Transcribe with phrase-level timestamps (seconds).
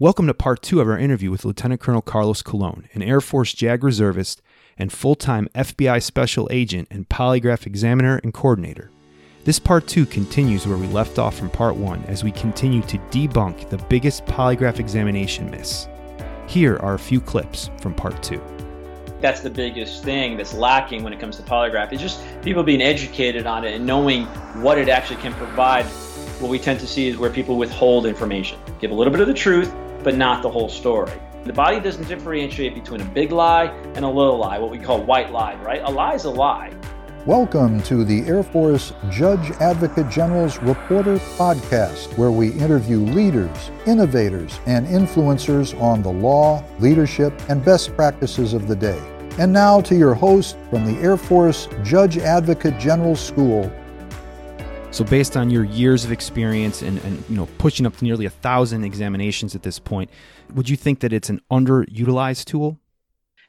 [0.00, 3.52] Welcome to part two of our interview with Lieutenant Colonel Carlos Colon, an Air Force
[3.52, 4.40] JAG reservist
[4.78, 8.92] and full time FBI special agent and polygraph examiner and coordinator.
[9.42, 12.96] This part two continues where we left off from part one as we continue to
[13.10, 15.88] debunk the biggest polygraph examination myths.
[16.46, 18.40] Here are a few clips from part two.
[19.20, 21.92] That's the biggest thing that's lacking when it comes to polygraph.
[21.92, 24.26] It's just people being educated on it and knowing
[24.62, 25.86] what it actually can provide.
[26.38, 29.26] What we tend to see is where people withhold information, give a little bit of
[29.26, 31.12] the truth, but not the whole story.
[31.44, 35.02] The body doesn't differentiate between a big lie and a little lie, what we call
[35.02, 35.80] white lie, right?
[35.82, 36.72] A lie is a lie.
[37.26, 44.60] Welcome to the Air Force Judge Advocate General's Reporter Podcast, where we interview leaders, innovators,
[44.66, 49.02] and influencers on the law, leadership, and best practices of the day.
[49.38, 53.70] And now to your host from the Air Force Judge Advocate General School,
[54.90, 58.24] so, based on your years of experience and, and you know pushing up to nearly
[58.24, 60.10] a thousand examinations at this point,
[60.54, 62.78] would you think that it's an underutilized tool?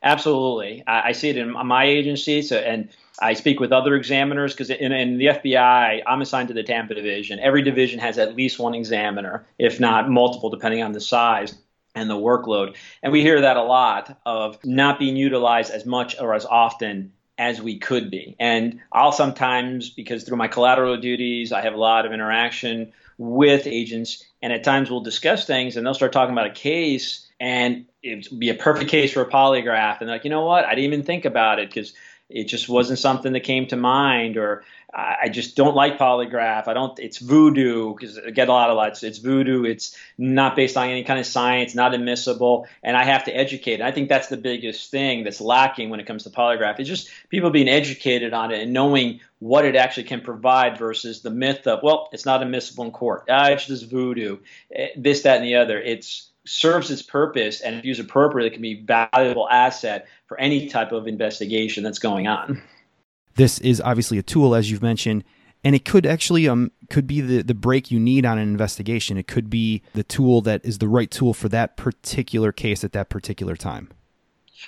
[0.04, 2.42] Absolutely, I, I see it in my agency.
[2.42, 2.90] So, and
[3.22, 6.94] I speak with other examiners because in, in, the FBI, I'm assigned to the Tampa
[6.94, 7.40] division.
[7.40, 11.56] Every division has at least one examiner, if not multiple, depending on the size
[11.96, 12.76] and the workload.
[13.02, 17.14] And we hear that a lot of not being utilized as much or as often
[17.40, 18.36] as we could be.
[18.38, 23.66] And I'll sometimes, because through my collateral duties, I have a lot of interaction with
[23.66, 27.86] agents, and at times we'll discuss things and they'll start talking about a case and
[28.04, 30.00] it'd be a perfect case for a polygraph.
[30.00, 30.66] And they're like, you know what?
[30.66, 31.94] I didn't even think about it because
[32.30, 36.68] it just wasn't something that came to mind or I just don't like polygraph.
[36.68, 36.98] I don't.
[36.98, 39.04] It's voodoo because I get a lot of lights.
[39.04, 39.64] It's voodoo.
[39.64, 43.76] It's not based on any kind of science, not admissible, and I have to educate.
[43.76, 46.80] And I think that's the biggest thing that's lacking when it comes to polygraph.
[46.80, 51.22] It's just people being educated on it and knowing what it actually can provide versus
[51.22, 53.26] the myth of well, it's not admissible in court.
[53.30, 54.40] Ah, it's just voodoo.
[54.74, 55.80] Eh, this, that, and the other.
[55.80, 60.68] It's serves its purpose and if used appropriately, it can be valuable asset for any
[60.68, 62.62] type of investigation that's going on.
[63.36, 65.24] This is obviously a tool, as you've mentioned,
[65.64, 69.18] and it could actually um could be the the break you need on an investigation.
[69.18, 72.94] It could be the tool that is the right tool for that particular case at
[72.94, 73.90] that particular time.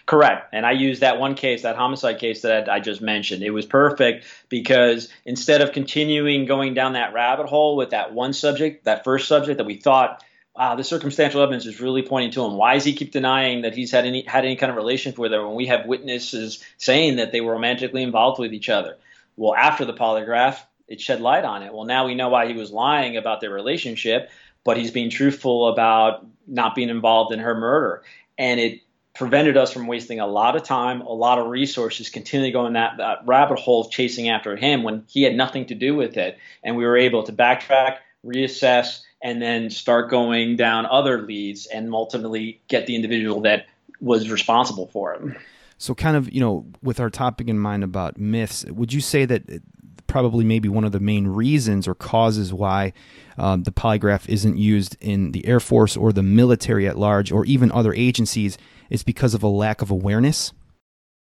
[0.05, 0.49] Correct.
[0.53, 3.43] And I used that one case, that homicide case that I just mentioned.
[3.43, 8.31] It was perfect because instead of continuing going down that rabbit hole with that one
[8.31, 10.23] subject, that first subject that we thought
[10.55, 12.57] wow, the circumstantial evidence is really pointing to him.
[12.57, 15.31] Why does he keep denying that he's had any had any kind of relationship with
[15.31, 18.97] her when we have witnesses saying that they were romantically involved with each other?
[19.37, 21.73] Well, after the polygraph, it shed light on it.
[21.73, 24.29] Well, now we know why he was lying about their relationship,
[24.63, 28.03] but he's being truthful about not being involved in her murder.
[28.37, 28.81] And it
[29.13, 32.97] prevented us from wasting a lot of time, a lot of resources, continually going that,
[32.97, 36.37] that rabbit hole chasing after him when he had nothing to do with it.
[36.63, 41.93] And we were able to backtrack, reassess, and then start going down other leads and
[41.93, 43.65] ultimately get the individual that
[43.99, 45.37] was responsible for it.
[45.77, 49.25] So, kind of, you know, with our topic in mind about myths, would you say
[49.25, 49.43] that
[50.11, 52.91] probably maybe one of the main reasons or causes why
[53.37, 57.45] um, the polygraph isn't used in the Air Force or the military at large or
[57.45, 58.57] even other agencies
[58.89, 60.51] is because of a lack of awareness?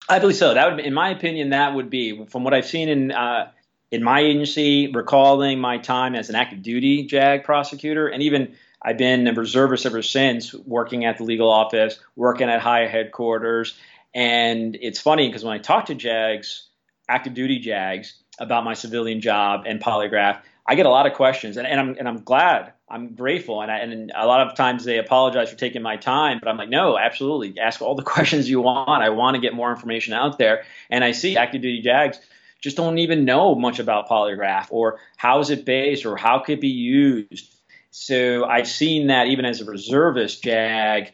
[0.09, 0.55] I believe so.
[0.55, 3.51] That would, in my opinion, that would be from what I've seen in uh,
[3.97, 8.99] in my agency, recalling my time as an active duty JAG prosecutor, and even I've
[8.99, 13.75] been a reservist ever since, working at the legal office, working at high headquarters.
[14.15, 16.67] And it's funny because when I talk to JAGs,
[17.09, 21.57] active duty JAGs, about my civilian job and polygraph, I get a lot of questions,
[21.57, 24.85] and, and I'm and I'm glad, I'm grateful, and I, and a lot of times
[24.85, 28.51] they apologize for taking my time, but I'm like, no, absolutely, ask all the questions
[28.51, 29.03] you want.
[29.03, 32.19] I want to get more information out there, and I see active duty JAGs
[32.67, 36.55] just don't even know much about polygraph or how is it based or how could
[36.55, 37.55] it be used.
[37.93, 41.13] So I've seen that even as a reservist JAG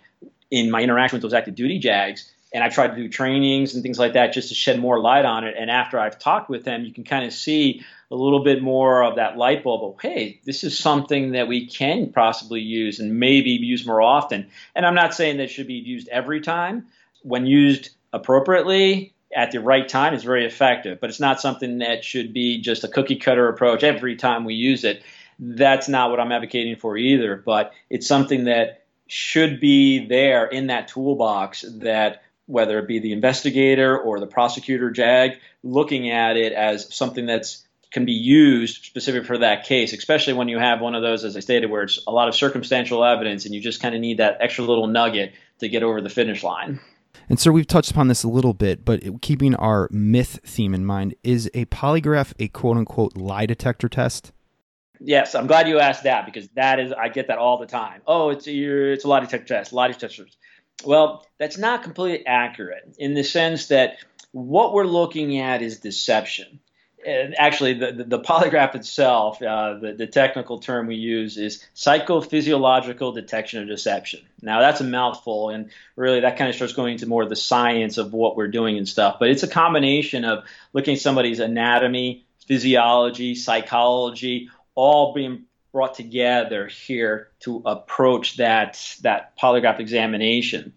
[0.51, 2.33] in my interaction with those active duty JAGs.
[2.55, 5.27] And I've tried to do trainings and things like that just to shed more light
[5.27, 5.55] on it.
[5.59, 9.05] And after I've talked with them, you can kind of see a little bit more
[9.05, 13.21] of that light bulb of, hey, this is something that we can possibly use and
[13.21, 14.49] maybe use more often.
[14.75, 16.87] And I'm not saying that should be used every time.
[17.21, 22.05] When used appropriately, at the right time is very effective, but it's not something that
[22.05, 25.03] should be just a cookie cutter approach every time we use it.
[25.39, 30.69] That's not what I'm advocating for either, but it's something that should be there in
[30.69, 36.53] that toolbox that whether it be the investigator or the prosecutor JAG looking at it
[36.53, 40.95] as something that's can be used specific for that case, especially when you have one
[40.95, 43.83] of those, as I stated, where it's a lot of circumstantial evidence and you just
[43.83, 46.81] kind of need that extra little nugget to get over the finish line.
[47.29, 50.85] And sir, we've touched upon this a little bit, but keeping our myth theme in
[50.85, 54.33] mind, is a polygraph a quote unquote lie detector test?
[55.01, 58.03] Yes, I'm glad you asked that because that is I get that all the time.
[58.07, 58.53] Oh, it's a,
[58.93, 60.37] it's a lie detector test, lie detectors.
[60.85, 63.97] Well, that's not completely accurate in the sense that
[64.33, 66.61] what we're looking at is deception.
[67.05, 73.15] Actually, the, the, the polygraph itself, uh, the, the technical term we use is psychophysiological
[73.15, 74.21] detection of deception.
[74.41, 77.37] Now, that's a mouthful, and really that kind of starts going into more of the
[77.37, 79.17] science of what we're doing and stuff.
[79.19, 86.69] But it's a combination of looking at somebody's anatomy, physiology, psychology, all being brought together
[86.69, 90.73] here to approach that that polygraph examination.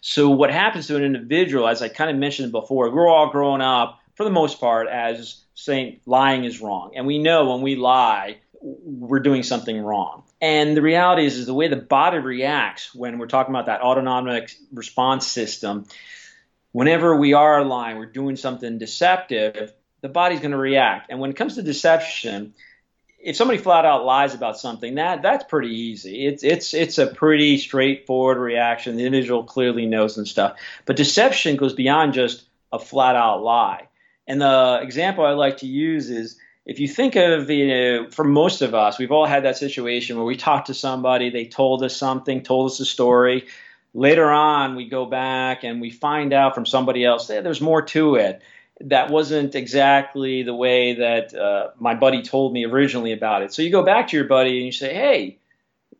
[0.00, 3.60] So what happens to an individual, as I kind of mentioned before, we're all growing
[3.60, 7.76] up for the most part as saying lying is wrong, and we know when we
[7.76, 10.24] lie, we're doing something wrong.
[10.40, 13.80] And the reality is, is the way the body reacts when we're talking about that
[13.80, 15.86] autonomic response system.
[16.72, 21.10] Whenever we are lying, we're doing something deceptive, the body's going to react.
[21.10, 22.54] And when it comes to deception,
[23.20, 26.26] if somebody flat out lies about something, that that's pretty easy.
[26.26, 28.96] It's it's it's a pretty straightforward reaction.
[28.96, 30.58] The individual clearly knows and stuff.
[30.86, 33.87] But deception goes beyond just a flat out lie.
[34.28, 38.24] And the example I like to use is if you think of you know, for
[38.24, 41.82] most of us, we've all had that situation where we talked to somebody, they told
[41.82, 43.46] us something, told us a story.
[43.94, 47.82] Later on, we go back and we find out from somebody else, hey, there's more
[47.82, 48.42] to it
[48.80, 53.52] that wasn't exactly the way that uh, my buddy told me originally about it.
[53.52, 55.38] So you go back to your buddy and you say, hey,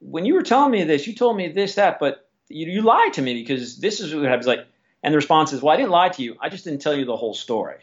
[0.00, 3.14] when you were telling me this, you told me this, that, but you, you lied
[3.14, 4.66] to me because this is what was like.
[5.02, 6.36] And the response is, well, I didn't lie to you.
[6.40, 7.78] I just didn't tell you the whole story.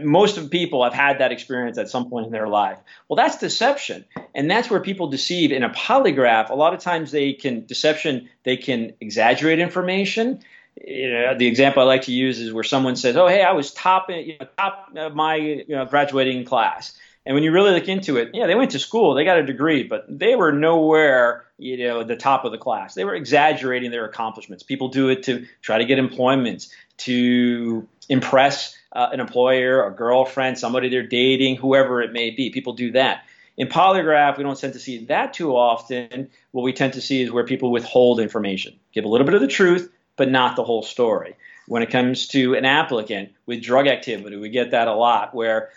[0.00, 2.78] Most of people have had that experience at some point in their life.
[3.08, 5.52] Well, that's deception, and that's where people deceive.
[5.52, 8.28] In a polygraph, a lot of times they can deception.
[8.44, 10.42] They can exaggerate information
[10.84, 13.52] you know, the example I like to use is where someone says, "Oh, hey, I
[13.52, 17.72] was top, you know, top of my you know, graduating class." And when you really
[17.72, 20.52] look into it, yeah, they went to school, they got a degree, but they were
[20.52, 22.94] nowhere, you know, the top of the class.
[22.94, 24.62] They were exaggerating their accomplishments.
[24.62, 26.68] People do it to try to get employment,
[26.98, 32.50] to impress uh, an employer, a girlfriend, somebody they're dating, whoever it may be.
[32.50, 33.24] People do that.
[33.58, 36.30] In polygraph, we don't tend to see that too often.
[36.52, 39.42] What we tend to see is where people withhold information, give a little bit of
[39.42, 41.36] the truth, but not the whole story.
[41.68, 45.70] When it comes to an applicant with drug activity, we get that a lot where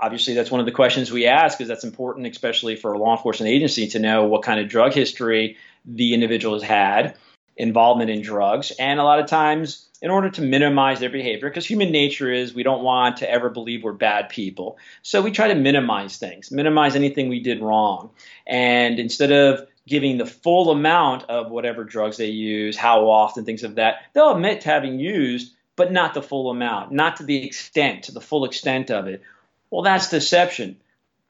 [0.00, 3.16] obviously that's one of the questions we ask because that's important, especially for a law
[3.16, 7.16] enforcement agency to know what kind of drug history the individual has had,
[7.56, 11.64] involvement in drugs, and a lot of times in order to minimize their behavior, because
[11.64, 14.76] human nature is we don't want to ever believe we're bad people.
[15.02, 18.10] So we try to minimize things, minimize anything we did wrong.
[18.46, 23.64] And instead of giving the full amount of whatever drugs they use, how often, things
[23.64, 23.96] of that.
[24.12, 28.12] They'll admit to having used, but not the full amount, not to the extent, to
[28.12, 29.22] the full extent of it.
[29.70, 30.76] Well, that's deception.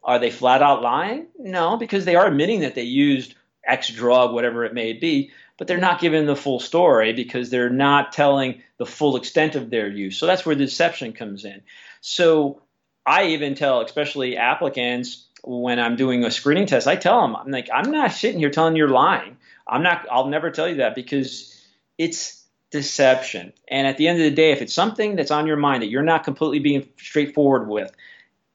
[0.02, 1.26] Are they flat out lying?
[1.38, 3.34] No, because they are admitting that they used
[3.66, 7.70] X drug, whatever it may be, but they're not giving the full story because they're
[7.70, 10.18] not telling the full extent of their use.
[10.18, 11.62] So that's where the deception comes in.
[12.00, 12.62] So
[13.06, 17.50] I even tell, especially applicants, when I'm doing a screening test, I tell them, I'm
[17.50, 19.36] like, I'm not sitting here telling you you're lying.
[19.68, 21.54] I'm not, I'll never tell you that because
[21.98, 23.52] it's deception.
[23.68, 25.90] And at the end of the day, if it's something that's on your mind that
[25.90, 27.92] you're not completely being straightforward with,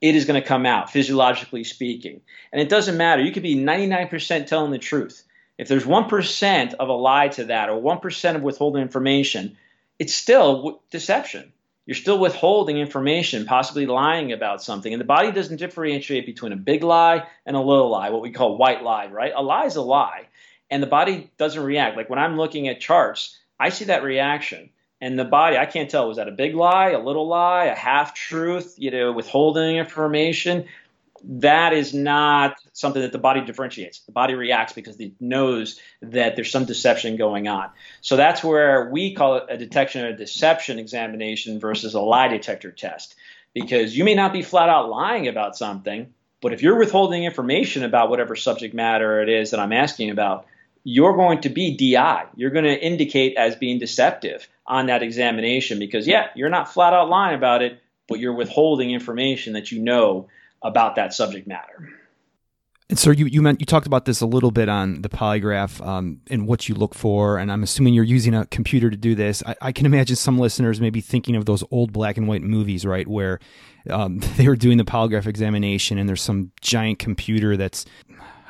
[0.00, 2.20] it is going to come out, physiologically speaking.
[2.52, 3.22] And it doesn't matter.
[3.22, 5.22] You could be 99% telling the truth.
[5.58, 9.56] If there's 1% of a lie to that or 1% of withholding information,
[9.98, 11.52] it's still deception
[11.90, 14.92] you're still withholding information, possibly lying about something.
[14.92, 18.30] And the body doesn't differentiate between a big lie and a little lie, what we
[18.30, 19.32] call white lie, right?
[19.34, 20.28] A lie is a lie.
[20.70, 21.96] And the body doesn't react.
[21.96, 24.70] Like when I'm looking at charts, I see that reaction.
[25.00, 27.74] And the body, I can't tell, was that a big lie, a little lie, a
[27.74, 30.66] half truth, you know, withholding information?
[31.24, 34.00] that is not something that the body differentiates.
[34.00, 37.70] The body reacts because it knows that there's some deception going on.
[38.00, 42.28] So that's where we call it a detection or a deception examination versus a lie
[42.28, 43.14] detector test.
[43.52, 47.84] Because you may not be flat out lying about something, but if you're withholding information
[47.84, 50.46] about whatever subject matter it is that I'm asking about,
[50.84, 52.24] you're going to be DI.
[52.36, 56.92] You're going to indicate as being deceptive on that examination because, yeah, you're not flat
[56.92, 60.28] out lying about it, but you're withholding information that you know
[60.62, 61.88] about that subject matter.
[62.90, 65.80] And so you you meant you talked about this a little bit on the polygraph
[65.86, 69.14] um, and what you look for, and I'm assuming you're using a computer to do
[69.14, 69.44] this.
[69.46, 72.42] I, I, can imagine some listeners may be thinking of those old black and white
[72.42, 73.38] movies, right, where
[73.88, 77.86] um, they were doing the polygraph examination, and there's some giant computer that's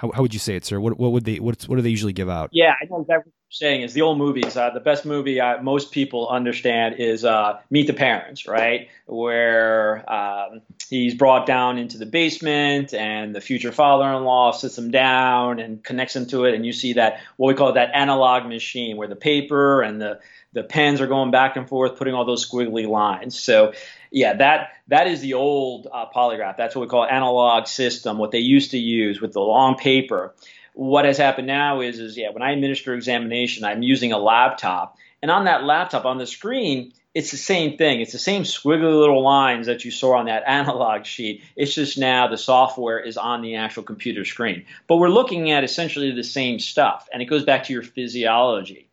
[0.00, 0.80] how, how would you say it, sir?
[0.80, 2.48] What what would they what what do they usually give out?
[2.52, 4.56] Yeah, I know exactly what you're saying is the old movies.
[4.56, 8.88] Uh, the best movie uh, most people understand is uh, Meet the Parents, right?
[9.04, 15.60] Where um, he's brought down into the basement, and the future father-in-law sits him down
[15.60, 18.96] and connects him to it, and you see that what we call that analog machine,
[18.96, 20.20] where the paper and the
[20.52, 23.38] the pens are going back and forth, putting all those squiggly lines.
[23.38, 23.74] So,
[24.10, 26.56] yeah, that that is the old uh, polygraph.
[26.56, 28.18] That's what we call analog system.
[28.18, 30.34] What they used to use with the long paper.
[30.74, 34.96] What has happened now is is yeah when i administer examination i'm using a laptop
[35.20, 38.00] and on that laptop on the screen it's the same thing.
[38.00, 41.42] It's the same squiggly little lines that you saw on that analog sheet.
[41.56, 44.64] It's just now the software is on the actual computer screen.
[44.86, 48.86] But we're looking at essentially the same stuff and it goes back to your physiology.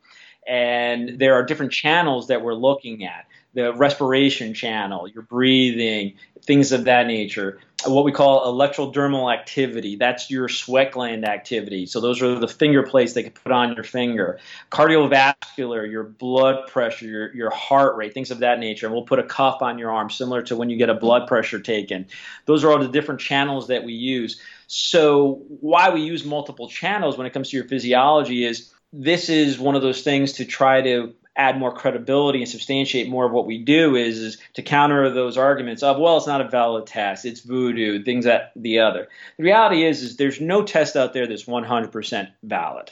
[0.46, 6.72] And there are different channels that we're looking at the respiration channel, your breathing, things
[6.72, 7.60] of that nature.
[7.86, 11.86] What we call electrodermal activity, that's your sweat gland activity.
[11.86, 14.40] So those are the finger plates they can put on your finger.
[14.70, 18.86] Cardiovascular, your blood pressure, your, your heart rate, things of that nature.
[18.86, 21.28] And we'll put a cuff on your arm, similar to when you get a blood
[21.28, 22.06] pressure taken.
[22.46, 24.40] Those are all the different channels that we use.
[24.66, 29.58] So why we use multiple channels when it comes to your physiology is this is
[29.58, 33.46] one of those things to try to add more credibility and substantiate more of what
[33.46, 37.24] we do is, is to counter those arguments of well it's not a valid test
[37.24, 39.08] it's voodoo things that the other.
[39.38, 42.90] The reality is is there's no test out there that's 100% valid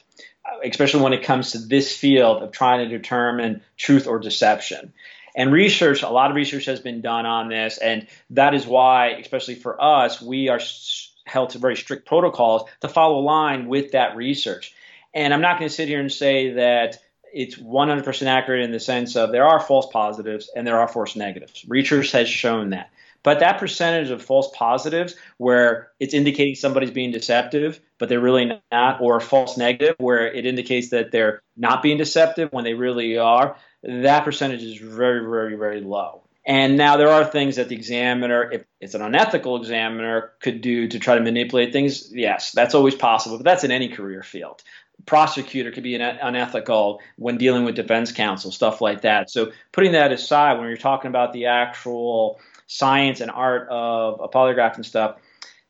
[0.65, 4.93] especially when it comes to this field of trying to determine truth or deception.
[5.35, 9.09] And research a lot of research has been done on this and that is why
[9.09, 10.61] especially for us we are
[11.25, 14.73] held to very strict protocols to follow line with that research.
[15.13, 16.99] And i'm not going to sit here and say that
[17.33, 21.17] it's 100% accurate in the sense of there are false positives and there are false
[21.17, 21.65] negatives.
[21.69, 22.91] Research has shown that.
[23.23, 28.53] But that percentage of false positives where it's indicating somebody's being deceptive, but they're really
[28.71, 33.19] not, or false negative where it indicates that they're not being deceptive when they really
[33.19, 36.23] are, that percentage is very, very, very low.
[36.47, 40.87] And now there are things that the examiner, if it's an unethical examiner, could do
[40.87, 42.13] to try to manipulate things.
[42.15, 44.63] Yes, that's always possible, but that's in any career field
[45.05, 49.31] prosecutor could be unethical when dealing with defense counsel, stuff like that.
[49.31, 54.29] So putting that aside, when you're talking about the actual science and art of a
[54.29, 55.17] polygraph and stuff,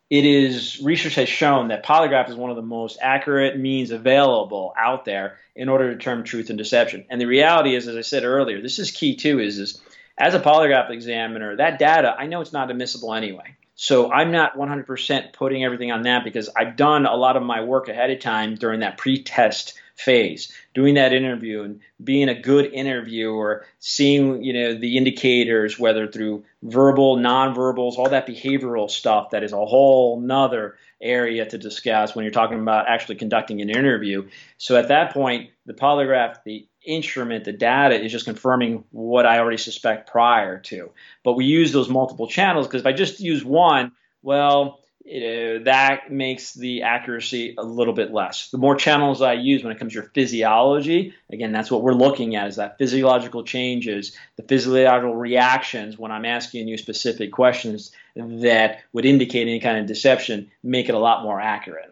[0.09, 4.73] it is research has shown that polygraph is one of the most accurate means available
[4.79, 7.05] out there in order to determine truth and deception.
[7.11, 9.41] And the reality is, as I said earlier, this is key too.
[9.41, 9.81] Is is
[10.17, 13.57] as a polygraph examiner, that data I know it's not admissible anyway.
[13.77, 17.63] So I'm not 100% putting everything on that because I've done a lot of my
[17.63, 22.73] work ahead of time during that pre-test phase, doing that interview and being a good
[22.73, 29.43] interviewer, seeing you know the indicators, whether through verbal, nonverbals, all that behavioral stuff that
[29.43, 34.27] is a whole nother area to discuss when you're talking about actually conducting an interview.
[34.59, 39.39] So at that point, the polygraph, the instrument, the data is just confirming what I
[39.39, 40.91] already suspect prior to.
[41.25, 45.65] But we use those multiple channels because if I just use one, well, it, uh,
[45.65, 48.51] that makes the accuracy a little bit less.
[48.51, 51.95] The more channels I use when it comes to your physiology, again, that's what we're
[51.95, 57.93] looking at is that physiological changes, the physiological reactions when I'm asking you specific questions
[58.17, 61.91] that would indicate any kind of deception, make it a lot more accurate.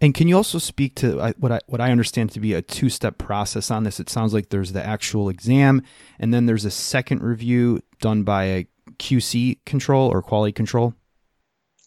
[0.00, 2.88] And can you also speak to what I what I understand to be a two
[2.88, 4.00] step process on this?
[4.00, 5.82] It sounds like there's the actual exam,
[6.18, 8.66] and then there's a second review done by a
[8.98, 10.94] QC control or quality control.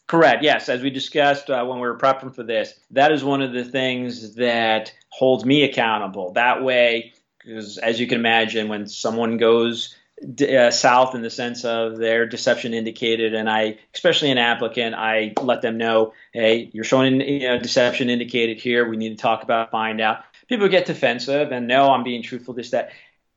[0.08, 0.42] Correct.
[0.42, 3.52] Yes, as we discussed uh, when we were prepping for this, that is one of
[3.52, 6.32] the things that holds me accountable.
[6.32, 9.96] That way, because as you can imagine, when someone goes
[10.42, 15.34] uh, south in the sense of their deception indicated, and I, especially an applicant, I
[15.42, 18.88] let them know, hey, you're showing you know, deception indicated here.
[18.90, 20.24] We need to talk about, find out.
[20.48, 22.54] People get defensive and no, I'm being truthful.
[22.54, 22.92] This that,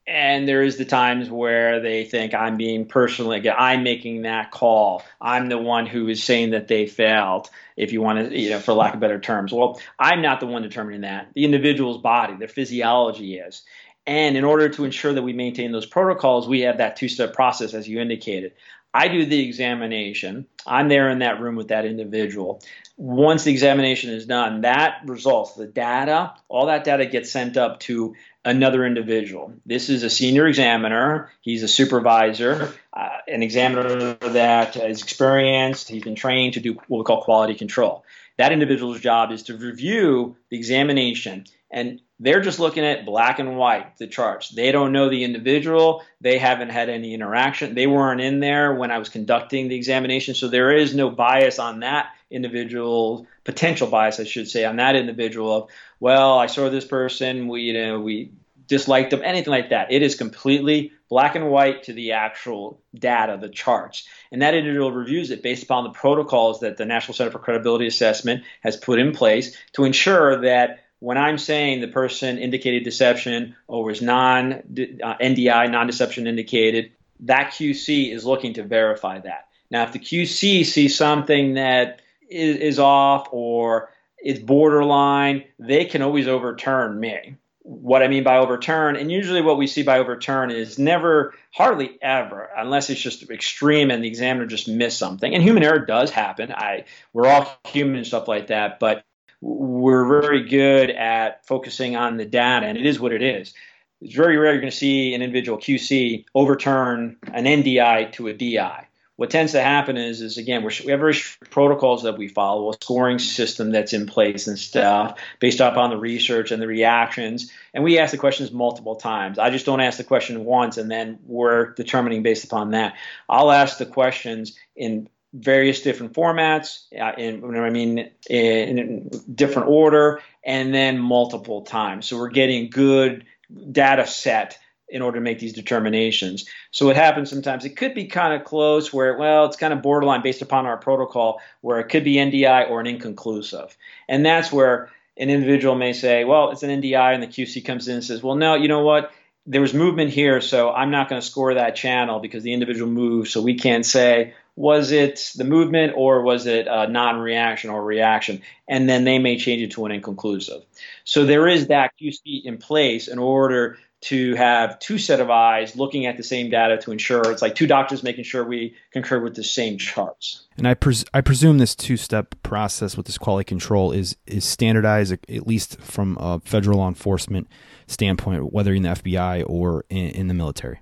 [0.06, 5.02] and there is the times where they think I'm being personally, I'm making that call.
[5.20, 7.50] I'm the one who is saying that they failed.
[7.76, 9.52] If you want to, you know, for lack of better terms.
[9.52, 11.28] Well, I'm not the one determining that.
[11.34, 13.62] The individual's body, their physiology is.
[14.10, 17.32] And in order to ensure that we maintain those protocols, we have that two step
[17.32, 18.54] process, as you indicated.
[18.92, 20.48] I do the examination.
[20.66, 22.60] I'm there in that room with that individual.
[22.96, 27.78] Once the examination is done, that results, the data, all that data gets sent up
[27.80, 29.52] to another individual.
[29.64, 31.30] This is a senior examiner.
[31.40, 35.88] He's a supervisor, uh, an examiner that is experienced.
[35.88, 38.04] He's been trained to do what we call quality control.
[38.38, 43.56] That individual's job is to review the examination and they're just looking at black and
[43.56, 44.50] white, the charts.
[44.50, 46.04] They don't know the individual.
[46.20, 47.74] They haven't had any interaction.
[47.74, 50.34] They weren't in there when I was conducting the examination.
[50.34, 54.96] So there is no bias on that individual potential bias, I should say, on that
[54.96, 58.32] individual of, well, I saw this person, we you know we
[58.66, 59.90] disliked them, anything like that.
[59.90, 64.06] It is completely black and white to the actual data, the charts.
[64.30, 67.88] And that individual reviews it based upon the protocols that the National Center for Credibility
[67.88, 73.56] Assessment has put in place to ensure that when I'm saying the person indicated deception
[73.68, 79.48] or was non uh, NDI, non deception indicated, that QC is looking to verify that.
[79.70, 83.90] Now, if the QC sees something that is, is off or
[84.22, 89.58] is borderline, they can always overturn me what I mean by overturn, and usually what
[89.58, 94.46] we see by overturn is never, hardly ever, unless it's just extreme and the examiner
[94.46, 95.32] just missed something.
[95.32, 96.52] And human error does happen.
[96.52, 99.04] I we're all human and stuff like that, but
[99.40, 103.54] we're very good at focusing on the data, and it is what it is.
[104.00, 108.32] It's very rare you're going to see an individual QC overturn an NDI to a
[108.32, 108.86] DI
[109.20, 111.14] what tends to happen is, is again, we have very
[111.50, 115.98] protocols that we follow, a scoring system that's in place and stuff based upon the
[115.98, 117.52] research and the reactions.
[117.74, 119.38] And we ask the questions multiple times.
[119.38, 122.96] I just don't ask the question once and then we're determining based upon that.
[123.28, 129.68] I'll ask the questions in various different formats, uh, in, I mean, in, in different
[129.68, 132.06] order, and then multiple times.
[132.06, 133.24] So we're getting good
[133.70, 134.58] data set
[134.88, 136.46] in order to make these determinations.
[136.72, 139.82] So what happens sometimes it could be kind of close where well it's kind of
[139.82, 143.76] borderline based upon our protocol where it could be NDI or an inconclusive.
[144.08, 147.88] And that's where an individual may say, well, it's an NDI and the QC comes
[147.88, 149.12] in and says, well, no, you know what?
[149.46, 152.90] There was movement here, so I'm not going to score that channel because the individual
[152.90, 157.82] moved, so we can't say was it the movement or was it a non-reaction or
[157.82, 158.42] reaction?
[158.68, 160.62] And then they may change it to an inconclusive.
[161.04, 165.76] So there is that qc in place in order to have two set of eyes
[165.76, 169.20] looking at the same data to ensure it's like two doctors making sure we concur
[169.20, 170.46] with the same charts.
[170.56, 174.44] And I, pres- I presume this two step process with this quality control is is
[174.44, 177.48] standardized at least from a federal law enforcement
[177.86, 180.80] standpoint, whether in the FBI or in, in the military.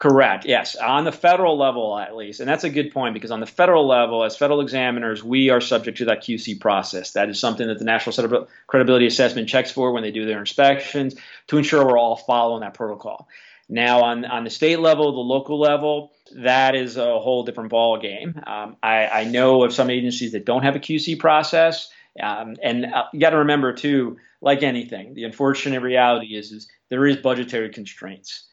[0.00, 0.46] Correct.
[0.46, 3.46] Yes, on the federal level at least, and that's a good point because on the
[3.46, 7.12] federal level, as federal examiners, we are subject to that QC process.
[7.12, 11.16] That is something that the National Credibility Assessment checks for when they do their inspections
[11.48, 13.28] to ensure we're all following that protocol.
[13.68, 17.98] Now, on on the state level, the local level, that is a whole different ball
[17.98, 18.40] game.
[18.46, 22.86] Um, I, I, know of some agencies that don't have a QC process, um, and
[22.86, 27.18] uh, you got to remember too, like anything, the unfortunate reality is is there is
[27.18, 28.46] budgetary constraints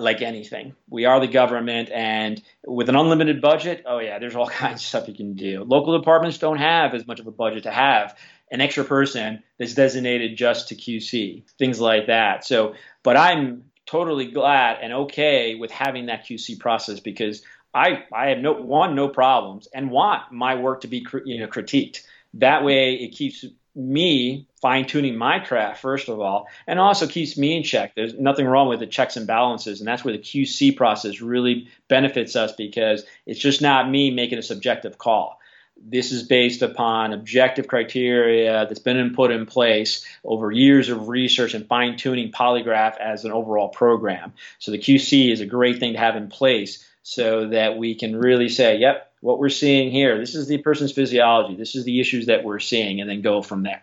[0.00, 0.74] like anything.
[0.88, 4.86] We are the government, and with an unlimited budget, oh yeah, there's all kinds of
[4.86, 5.64] stuff you can do.
[5.64, 8.16] Local departments don't have as much of a budget to have
[8.50, 12.44] an extra person that's designated just to QC, things like that.
[12.44, 17.42] So, but I'm totally glad and okay with having that QC process because
[17.74, 21.46] I I have no one no problems and want my work to be you know
[21.46, 22.02] critiqued.
[22.34, 27.36] That way, it keeps me fine tuning my craft first of all, and also keeps
[27.36, 27.94] me in check.
[27.94, 31.68] There's nothing wrong with the checks and balances, and that's where the QC process really
[31.88, 35.38] benefits us because it's just not me making a subjective call.
[35.84, 41.54] This is based upon objective criteria that's been put in place over years of research
[41.54, 44.32] and fine tuning polygraph as an overall program.
[44.60, 48.14] So the QC is a great thing to have in place so that we can
[48.14, 50.18] really say, yep, what we're seeing here.
[50.18, 51.54] This is the person's physiology.
[51.56, 53.82] This is the issues that we're seeing, and then go from there.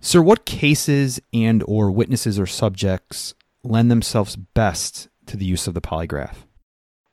[0.00, 5.74] Sir, what cases and or witnesses or subjects lend themselves best to the use of
[5.74, 6.34] the polygraph?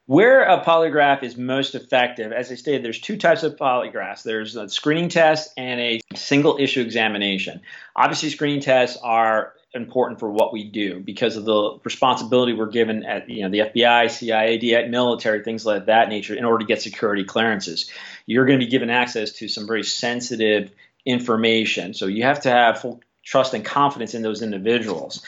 [0.07, 4.23] Where a polygraph is most effective, as I stated, there's two types of polygraphs.
[4.23, 7.61] There's a screening test and a single issue examination.
[7.95, 13.03] Obviously, screening tests are important for what we do because of the responsibility we're given
[13.03, 16.65] at you know the FBI, CIA, DI, military, things like that nature in order to
[16.65, 17.89] get security clearances.
[18.25, 20.71] You're going to be given access to some very sensitive
[21.05, 25.23] information, so you have to have full trust and confidence in those individuals.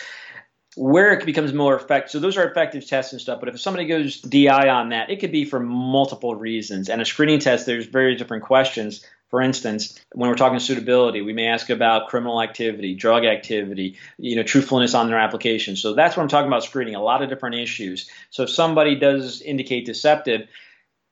[0.76, 3.40] Where it becomes more effective, so those are effective tests and stuff.
[3.40, 6.90] But if somebody goes DI on that, it could be for multiple reasons.
[6.90, 11.34] And a screening test, there's very different questions for instance, when we're talking suitability, we
[11.34, 15.76] may ask about criminal activity, drug activity, you know, truthfulness on their application.
[15.76, 18.10] So that's what I'm talking about screening, a lot of different issues.
[18.30, 20.48] So if somebody does indicate deceptive,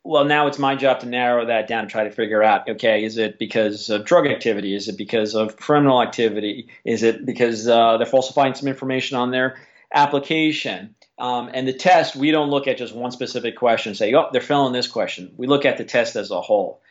[0.05, 3.03] well, now it's my job to narrow that down and try to figure out okay,
[3.03, 4.75] is it because of drug activity?
[4.75, 6.69] Is it because of criminal activity?
[6.85, 9.57] Is it because uh, they're falsifying some information on their
[9.93, 10.95] application?
[11.17, 14.29] Um, and the test, we don't look at just one specific question and say, oh,
[14.31, 15.33] they're failing this question.
[15.37, 16.81] We look at the test as a whole.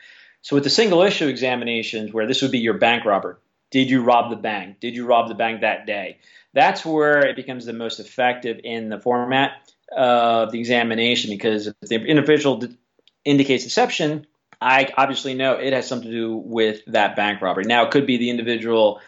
[0.45, 4.03] So with the single issue examinations, where this would be your bank robber, did you
[4.03, 4.79] rob the bank?
[4.79, 6.19] Did you rob the bank that day?
[6.53, 11.75] That's where it becomes the most effective in the format of the examination because if
[11.81, 12.63] the individual
[13.25, 14.27] indicates deception,
[14.61, 17.65] I obviously know it has something to do with that bank robbery.
[17.65, 19.01] Now, it could be the individual,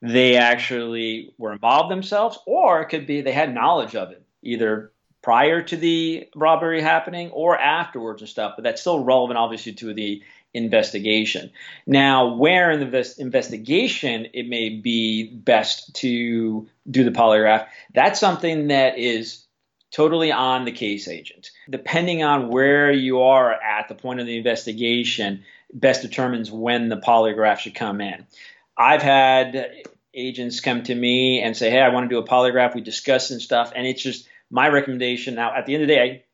[0.00, 4.92] they actually were involved themselves, or it could be they had knowledge of it, either
[5.28, 8.54] prior to the robbery happening or afterwards and stuff.
[8.56, 10.22] But that's still relevant, obviously, to the
[10.54, 11.50] investigation.
[11.86, 18.68] Now, where in the investigation it may be best to do the polygraph, that's something
[18.68, 19.44] that is
[19.90, 21.50] totally on the case agent.
[21.68, 26.96] Depending on where you are at the point of the investigation, best determines when the
[26.96, 28.26] polygraph should come in.
[28.78, 29.72] I've had
[30.14, 33.30] agents come to me and say, "Hey, I want to do a polygraph." We discuss
[33.30, 35.34] and stuff, and it's just my recommendation.
[35.34, 36.24] Now, at the end of the day,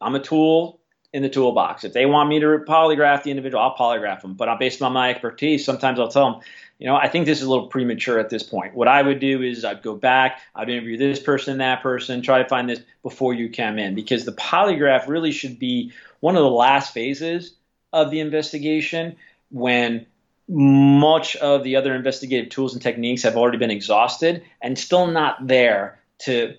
[0.00, 0.80] I'm a tool
[1.12, 1.84] in the toolbox.
[1.84, 4.34] If they want me to polygraph the individual, I'll polygraph them.
[4.34, 6.40] But based on my expertise, sometimes I'll tell them,
[6.78, 8.74] you know, I think this is a little premature at this point.
[8.74, 12.42] What I would do is I'd go back, I'd interview this person, that person, try
[12.42, 16.42] to find this before you come in, because the polygraph really should be one of
[16.42, 17.54] the last phases
[17.92, 19.14] of the investigation
[19.50, 20.04] when
[20.48, 25.46] much of the other investigative tools and techniques have already been exhausted and still not
[25.46, 26.54] there to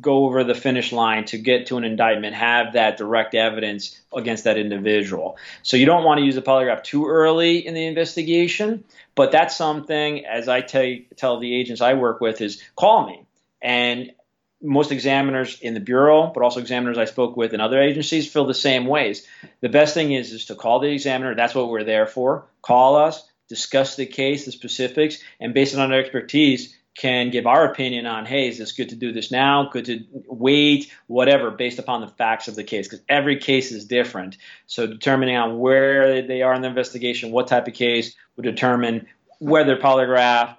[0.00, 4.44] go over the finish line to get to an indictment, have that direct evidence against
[4.44, 5.38] that individual.
[5.62, 9.56] So you don't want to use a polygraph too early in the investigation, but that's
[9.56, 13.24] something, as I tell, tell the agents I work with, is call me.
[13.62, 14.12] And
[14.60, 18.44] most examiners in the bureau, but also examiners I spoke with in other agencies, feel
[18.44, 19.26] the same ways.
[19.60, 21.34] The best thing is is to call the examiner.
[21.34, 22.46] That's what we're there for.
[22.60, 27.64] Call us, discuss the case, the specifics, and based on our expertise, can give our
[27.64, 29.70] opinion on, hey, is this good to do this now?
[29.70, 30.92] Good to wait?
[31.06, 34.36] Whatever, based upon the facts of the case, because every case is different.
[34.66, 39.06] So determining on where they are in the investigation, what type of case, would determine
[39.38, 40.56] whether polygraph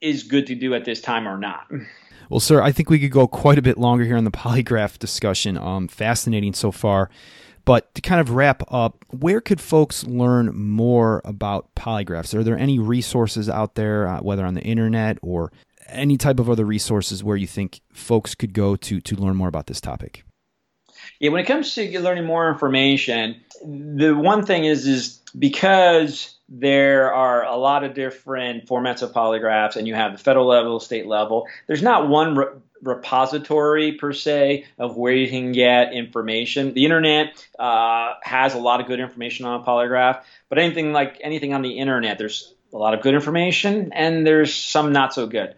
[0.00, 1.66] is good to do at this time or not.
[2.30, 4.98] Well, sir, I think we could go quite a bit longer here on the polygraph
[4.98, 5.58] discussion.
[5.58, 7.10] Um, fascinating so far.
[7.64, 12.34] But to kind of wrap up, where could folks learn more about polygraphs?
[12.34, 15.52] Are there any resources out there, uh, whether on the internet or
[15.88, 19.48] any type of other resources where you think folks could go to to learn more
[19.48, 20.24] about this topic?
[21.20, 27.12] Yeah, when it comes to learning more information, the one thing is is because there
[27.14, 31.06] are a lot of different formats of polygraphs, and you have the federal level, state
[31.06, 31.46] level.
[31.66, 32.46] There's not one re-
[32.82, 36.74] repository per se of where you can get information.
[36.74, 41.18] The internet uh, has a lot of good information on a polygraph, but anything like
[41.22, 45.26] anything on the internet, there's a lot of good information, and there's some not so
[45.26, 45.54] good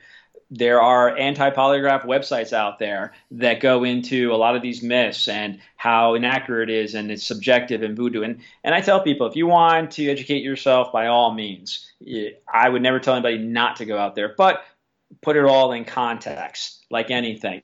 [0.51, 5.59] there are anti-polygraph websites out there that go into a lot of these myths and
[5.77, 8.23] how inaccurate it is and it's subjective and voodoo.
[8.23, 11.91] And, and I tell people, if you want to educate yourself, by all means,
[12.53, 14.65] I would never tell anybody not to go out there, but
[15.23, 17.63] put it all in context, like anything.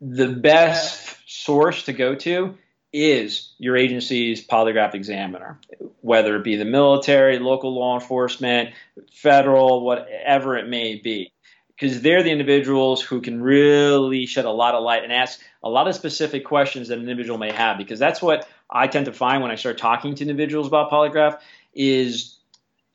[0.00, 2.56] The best source to go to
[2.92, 5.58] is your agency's polygraph examiner,
[6.00, 8.70] whether it be the military, local law enforcement,
[9.12, 11.33] federal, whatever it may be
[11.76, 15.68] because they're the individuals who can really shed a lot of light and ask a
[15.68, 19.12] lot of specific questions that an individual may have because that's what i tend to
[19.12, 21.38] find when i start talking to individuals about polygraph
[21.74, 22.38] is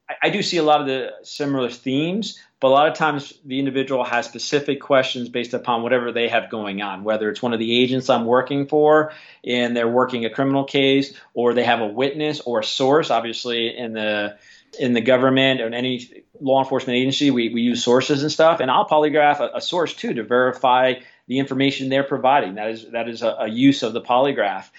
[0.09, 3.33] I, I do see a lot of the similar themes but a lot of times
[3.45, 7.53] the individual has specific questions based upon whatever they have going on whether it's one
[7.53, 9.11] of the agents i'm working for
[9.43, 13.75] and they're working a criminal case or they have a witness or a source obviously
[13.75, 14.37] in the
[14.77, 18.59] in the government or any law enforcement agency, we, we use sources and stuff.
[18.59, 20.95] And I'll polygraph a, a source too to verify
[21.27, 22.55] the information they're providing.
[22.55, 24.69] That is that is a, a, use of the polygraph.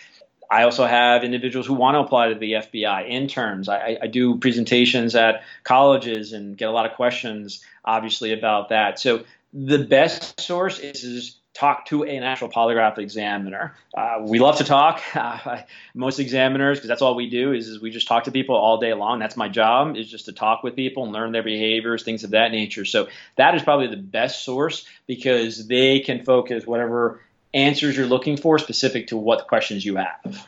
[0.50, 3.68] I also have individuals who want to apply to the FBI, interns.
[3.68, 8.98] I, I do presentations at colleges and get a lot of questions, obviously, about that.
[8.98, 13.74] So the best source is, is talk to an actual polygraph examiner.
[13.94, 15.00] Uh, we love to talk.
[15.20, 15.62] Uh,
[15.94, 18.78] most examiners, because that's all we do, is, is we just talk to people all
[18.78, 19.18] day long.
[19.18, 22.30] That's my job, is just to talk with people and learn their behaviors, things of
[22.30, 22.84] that nature.
[22.84, 27.20] So that is probably the best source because they can focus whatever
[27.52, 30.46] answers you're looking for specific to what questions you have.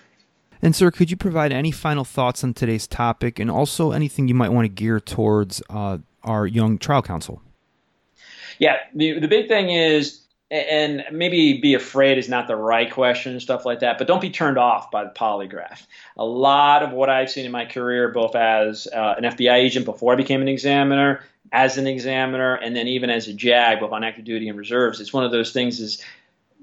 [0.62, 4.34] And, sir, could you provide any final thoughts on today's topic and also anything you
[4.34, 7.42] might want to gear towards uh, our young trial counsel?
[8.58, 10.21] Yeah, the, the big thing is
[10.52, 13.96] and maybe be afraid is not the right question, stuff like that.
[13.96, 15.86] But don't be turned off by the polygraph.
[16.18, 19.86] A lot of what I've seen in my career, both as uh, an FBI agent
[19.86, 23.92] before I became an examiner, as an examiner, and then even as a JAG, both
[23.92, 26.04] on active duty and reserves, it's one of those things is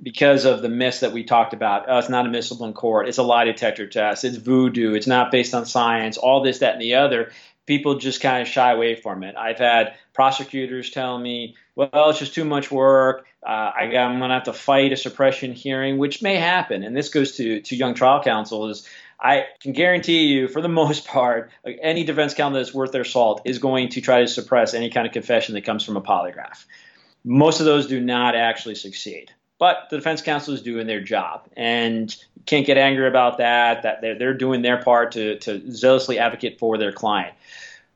[0.02, 1.86] because of the myths that we talked about.
[1.88, 3.10] Oh, it's not admissible in court.
[3.10, 4.24] It's a lie detector test.
[4.24, 4.94] It's voodoo.
[4.94, 6.18] It's not based on science.
[6.18, 7.32] All this, that, and the other
[7.70, 9.36] people just kind of shy away from it.
[9.36, 13.28] I've had prosecutors tell me, well, it's just too much work.
[13.46, 16.82] Uh, I, am going to have to fight a suppression hearing, which may happen.
[16.84, 20.68] And this goes to, to young trial counsel is I can guarantee you, for the
[20.82, 24.74] most part, any defense counsel that's worth their salt is going to try to suppress
[24.74, 26.66] any kind of confession that comes from a polygraph.
[27.24, 29.32] Most of those do not actually succeed.
[29.60, 33.84] But the defense counsel is doing their job, and can't get angry about that.
[33.84, 37.36] That they're, they're doing their part to, to zealously advocate for their client.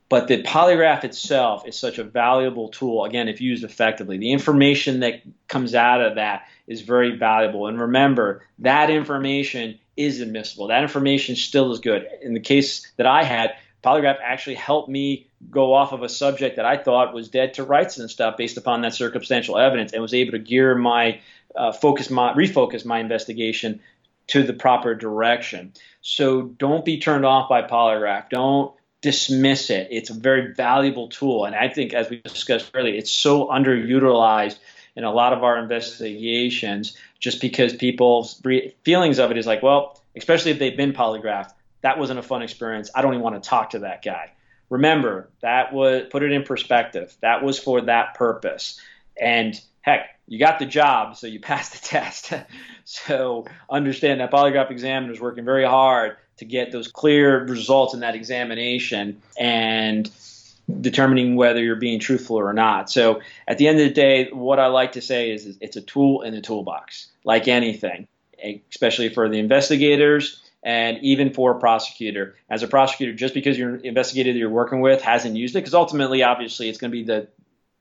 [0.09, 4.17] But the polygraph itself is such a valuable tool, again, if used effectively.
[4.17, 7.65] The information that comes out of that is very valuable.
[7.65, 10.67] And remember, that information is admissible.
[10.67, 12.07] That information still is good.
[12.21, 16.57] In the case that I had, polygraph actually helped me go off of a subject
[16.57, 20.01] that I thought was dead to rights and stuff based upon that circumstantial evidence and
[20.01, 21.21] was able to gear my
[21.55, 23.79] uh, focus my refocus my investigation
[24.27, 25.73] to the proper direction.
[26.01, 28.29] So don't be turned off by polygraph.
[28.29, 29.87] Don't dismiss it.
[29.91, 31.45] It's a very valuable tool.
[31.45, 34.57] And I think, as we discussed earlier, it's so underutilized
[34.95, 38.41] in a lot of our investigations just because people's
[38.83, 42.41] feelings of it is like, well, especially if they've been polygraphed, that wasn't a fun
[42.41, 42.89] experience.
[42.95, 44.31] I don't even want to talk to that guy.
[44.69, 47.15] Remember, that was put it in perspective.
[47.21, 48.79] That was for that purpose.
[49.19, 52.33] And heck, you got the job, so you passed the test.
[52.83, 57.99] so understand that polygraph examiner is working very hard to get those clear results in
[57.99, 60.09] that examination and
[60.81, 62.89] determining whether you're being truthful or not.
[62.89, 65.75] So at the end of the day, what I like to say is, is it's
[65.75, 68.07] a tool in the toolbox, like anything,
[68.71, 72.35] especially for the investigators and even for a prosecutor.
[72.49, 75.73] As a prosecutor, just because your investigator that you're working with hasn't used it, because
[75.73, 77.27] ultimately, obviously, it's going to be the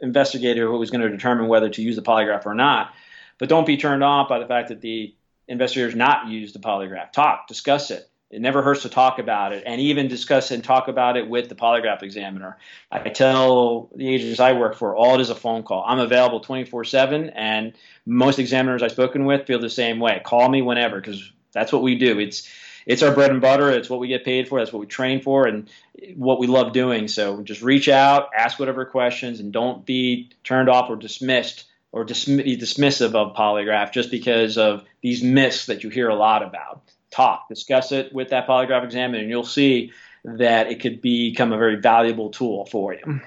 [0.02, 2.92] investigator who was going to determine whether to use the polygraph or not.
[3.38, 5.14] But don't be turned off by the fact that the
[5.48, 7.12] investigator has not used the polygraph.
[7.12, 8.08] Talk, discuss it.
[8.30, 11.50] It never hurts to talk about it and even discuss and talk about it with
[11.50, 12.56] the polygraph examiner.
[12.90, 15.84] I tell the agents I work for, all it is a phone call.
[15.86, 17.74] I'm available 24 7, and
[18.06, 20.22] most examiners I've spoken with feel the same way.
[20.24, 22.18] Call me whenever because that's what we do.
[22.18, 22.48] It's
[22.86, 23.70] it's our bread and butter.
[23.70, 24.58] It's what we get paid for.
[24.58, 25.68] That's what we train for, and
[26.16, 27.08] what we love doing.
[27.08, 32.06] So just reach out, ask whatever questions, and don't be turned off or dismissed or
[32.06, 36.80] dismissive of polygraph just because of these myths that you hear a lot about.
[37.10, 39.92] Talk, discuss it with that polygraph examiner, and you'll see
[40.24, 43.20] that it could become a very valuable tool for you.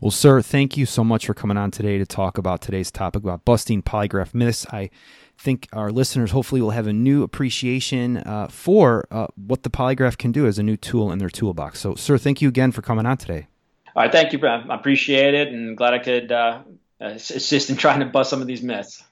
[0.00, 3.22] Well, sir, thank you so much for coming on today to talk about today's topic
[3.22, 4.66] about busting polygraph myths.
[4.70, 4.90] I
[5.38, 10.18] think our listeners hopefully will have a new appreciation uh, for uh, what the polygraph
[10.18, 11.80] can do as a new tool in their toolbox.
[11.80, 13.46] So, sir, thank you again for coming on today.
[13.94, 14.46] All right, thank you.
[14.46, 16.62] I appreciate it and glad I could uh,
[17.00, 19.02] assist in trying to bust some of these myths.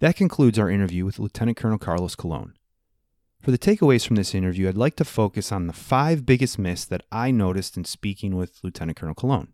[0.00, 2.54] That concludes our interview with Lieutenant Colonel Carlos Colon.
[3.40, 6.84] For the takeaways from this interview, I'd like to focus on the five biggest myths
[6.86, 9.52] that I noticed in speaking with Lieutenant Colonel Colon.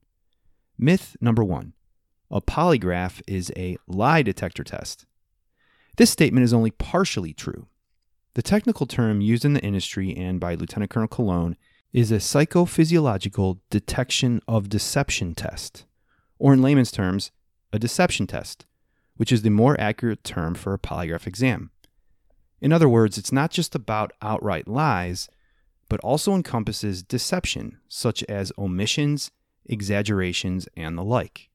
[0.79, 1.75] Myth number one
[2.31, 5.07] a polygraph is a lie detector test.
[5.97, 7.67] This statement is only partially true.
[8.35, 11.57] The technical term used in the industry and by Lieutenant Colonel Colon
[11.93, 15.85] is a psychophysiological detection of deception test,
[16.39, 17.33] or in layman's terms,
[17.73, 18.67] a deception test,
[19.17, 21.71] which is the more accurate term for a polygraph exam.
[22.61, 25.29] In other words, it's not just about outright lies,
[25.89, 29.33] but also encompasses deception, such as omissions,
[29.67, 31.50] exaggerations, and the like.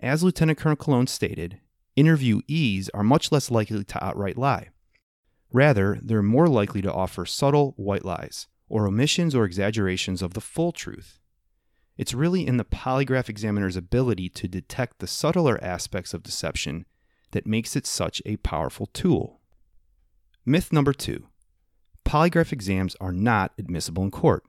[0.00, 1.60] As Lieutenant Colonel Colon stated,
[1.96, 4.70] interviewees are much less likely to outright lie.
[5.52, 10.40] Rather, they're more likely to offer subtle white lies, or omissions or exaggerations of the
[10.40, 11.20] full truth.
[11.96, 16.86] It's really in the polygraph examiner's ability to detect the subtler aspects of deception
[17.30, 19.40] that makes it such a powerful tool.
[20.44, 21.28] Myth number two
[22.04, 24.44] polygraph exams are not admissible in court.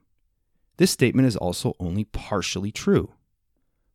[0.77, 3.13] This statement is also only partially true.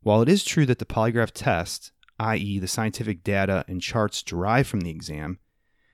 [0.03, 4.67] While it is true that the polygraph test, i.e., the scientific data and charts derived
[4.67, 5.39] from the exam,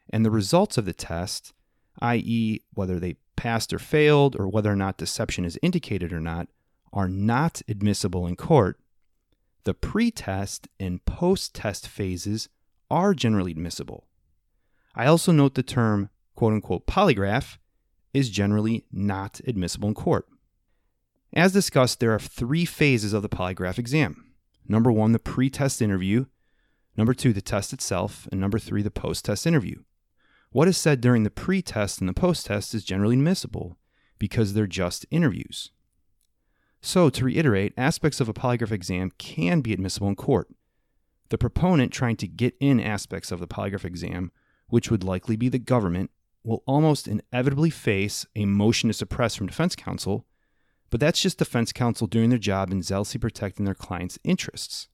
[0.10, 1.54] and the results of the test,
[2.00, 6.48] i.e., whether they passed or failed or whether or not deception is indicated or not,
[6.94, 8.80] are not admissible in court,
[9.66, 12.48] the pre test and post test phases
[12.90, 14.08] are generally admissible.
[14.96, 17.58] I also note the term quote unquote polygraph
[18.14, 20.26] is generally not admissible in court.
[21.34, 24.34] As discussed, there are three phases of the polygraph exam.
[24.68, 26.26] Number one, the pre test interview.
[26.96, 28.28] Number two, the test itself.
[28.32, 29.84] And number three, the post test interview.
[30.52, 33.78] What is said during the pre test and the post test is generally admissible
[34.18, 35.72] because they're just interviews.
[36.82, 40.50] So, to reiterate, aspects of a polygraph exam can be admissible in court.
[41.30, 44.32] The proponent trying to get in aspects of the polygraph exam,
[44.70, 46.12] which would likely be the government,
[46.44, 50.26] will almost inevitably face a motion to suppress from defense counsel
[50.90, 54.88] but that's just defense counsel doing their job and zealously protecting their client's interests.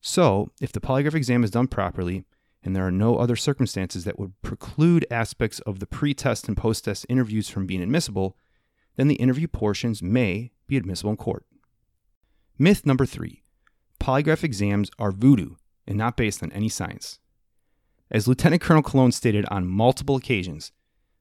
[0.00, 2.24] So, if the polygraph exam is done properly
[2.62, 6.56] and there are no other circumstances that would preclude aspects of the pre test and
[6.56, 8.36] post test interviews from being admissible,
[8.96, 11.46] then the interview portions may be admissible in court.
[12.58, 13.42] Myth number three
[13.98, 15.54] polygraph exams are voodoo
[15.86, 17.18] and not based on any science.
[18.10, 20.72] As Lieutenant Colonel Colon stated on multiple occasions,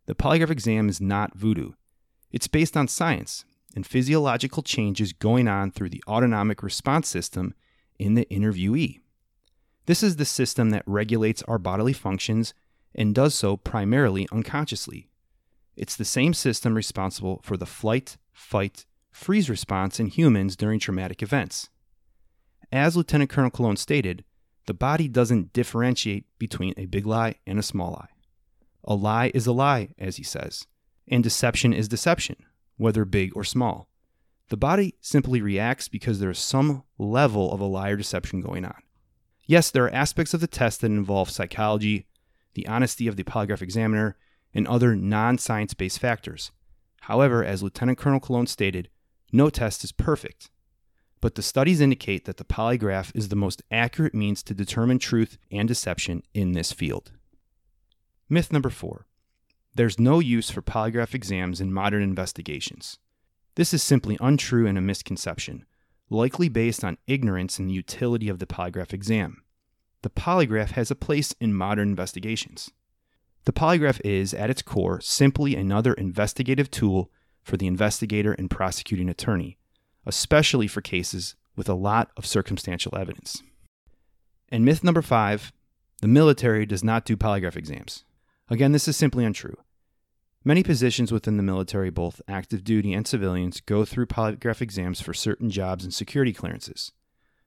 [0.06, 1.72] the polygraph exam is not voodoo.
[2.32, 7.54] It's based on science and physiological changes going on through the autonomic response system
[7.98, 9.00] in the interviewee.
[9.86, 12.54] This is the system that regulates our bodily functions
[12.96, 15.10] and does so primarily unconsciously.
[15.76, 21.22] It's the same system responsible for the flight, fight, freeze response in humans during traumatic
[21.22, 21.70] events.
[22.72, 24.24] As Lieutenant Colonel Colon stated,
[24.66, 28.10] the body doesn't differentiate between a big lie and a small lie.
[28.86, 30.68] A lie is a lie, as he says,
[31.08, 32.38] and deception is deception,
[32.84, 33.88] whether big or small.
[34.50, 38.66] The body simply reacts because there is some level of a lie or deception going
[38.66, 38.76] on.
[39.46, 42.08] Yes, there are aspects of the test that involve psychology,
[42.56, 44.18] the honesty of the polygraph examiner,
[44.54, 46.52] and other non science based factors.
[47.02, 48.90] However, as Lieutenant Colonel Colon stated,
[49.32, 50.50] no test is perfect.
[51.22, 55.38] But the studies indicate that the polygraph is the most accurate means to determine truth
[55.50, 57.14] and deception in this field.
[58.28, 59.08] Myth number four
[59.76, 63.00] there's no use for polygraph exams in modern investigations.
[63.56, 65.66] This is simply untrue and a misconception,
[66.10, 69.44] likely based on ignorance in the utility of the polygraph exam.
[70.02, 72.72] The polygraph has a place in modern investigations.
[73.46, 79.10] The polygraph is, at its core, simply another investigative tool for the investigator and prosecuting
[79.10, 79.58] attorney,
[80.06, 83.44] especially for cases with a lot of circumstantial evidence.
[84.50, 85.52] And myth number five
[86.02, 88.04] the military does not do polygraph exams.
[88.50, 89.56] Again, this is simply untrue.
[90.46, 95.14] Many positions within the military, both active duty and civilians, go through polygraph exams for
[95.14, 96.92] certain jobs and security clearances.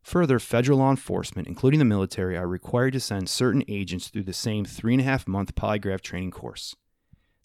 [0.02, 4.32] Further, federal law enforcement, including the military, are required to send certain agents through the
[4.32, 6.74] same three and a half month polygraph training course.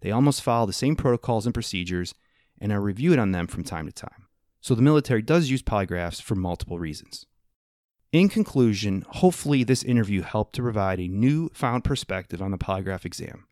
[0.01, 2.13] They almost follow the same protocols and procedures
[2.59, 4.27] and are reviewed on them from time to time.
[4.61, 7.25] So the military does use polygraphs for multiple reasons.
[8.11, 13.45] In conclusion, hopefully this interview helped to provide a new-found perspective on the polygraph exam.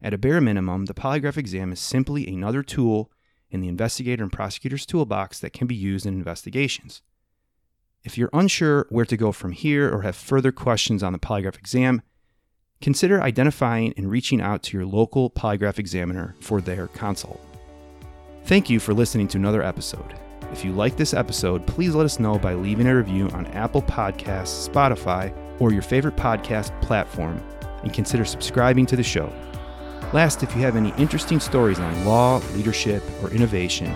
[0.00, 3.10] At a bare minimum, the polygraph exam is simply another tool
[3.50, 7.02] in the investigator and prosecutor's toolbox that can be used in investigations.
[8.04, 11.58] If you're unsure where to go from here or have further questions on the polygraph
[11.58, 12.02] exam,
[12.80, 17.40] consider identifying and reaching out to your local polygraph examiner for their consult.
[18.44, 20.14] Thank you for listening to another episode.
[20.52, 23.82] If you like this episode, please let us know by leaving a review on Apple
[23.82, 27.42] Podcasts, Spotify, or your favorite podcast platform,
[27.82, 29.32] and consider subscribing to the show.
[30.12, 33.94] Last, if you have any interesting stories on law, leadership, or innovation,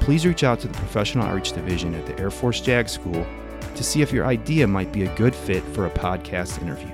[0.00, 3.26] please reach out to the Professional Outreach Division at the Air Force JAG School
[3.74, 6.90] to see if your idea might be a good fit for a podcast interview.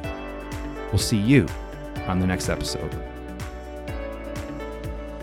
[0.91, 1.47] We'll see you
[2.07, 2.93] on the next episode.